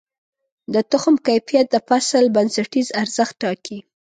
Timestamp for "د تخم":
0.73-1.15